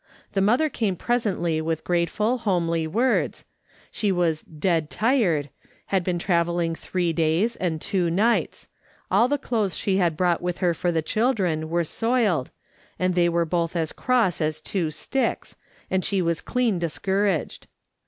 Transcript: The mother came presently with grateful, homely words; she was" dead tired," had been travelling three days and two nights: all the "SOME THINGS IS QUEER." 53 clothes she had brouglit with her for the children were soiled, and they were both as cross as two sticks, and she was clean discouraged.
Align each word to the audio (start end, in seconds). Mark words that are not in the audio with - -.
The 0.33 0.41
mother 0.41 0.67
came 0.67 0.95
presently 0.95 1.61
with 1.61 1.83
grateful, 1.83 2.39
homely 2.39 2.87
words; 2.87 3.45
she 3.91 4.11
was" 4.11 4.41
dead 4.67 4.89
tired," 4.89 5.51
had 5.93 6.03
been 6.03 6.17
travelling 6.17 6.73
three 6.73 7.13
days 7.13 7.55
and 7.57 7.79
two 7.79 8.09
nights: 8.09 8.67
all 9.11 9.27
the 9.27 9.35
"SOME 9.35 9.37
THINGS 9.37 9.41
IS 9.43 9.47
QUEER." 9.47 9.47
53 9.47 9.49
clothes 9.49 9.77
she 9.77 9.97
had 9.97 10.17
brouglit 10.17 10.41
with 10.41 10.57
her 10.57 10.73
for 10.73 10.91
the 10.91 11.01
children 11.03 11.69
were 11.69 11.83
soiled, 11.83 12.49
and 12.97 13.13
they 13.13 13.29
were 13.29 13.45
both 13.45 13.75
as 13.75 13.91
cross 13.91 14.41
as 14.41 14.59
two 14.59 14.89
sticks, 14.89 15.55
and 15.91 16.03
she 16.03 16.19
was 16.19 16.41
clean 16.41 16.79
discouraged. 16.79 17.67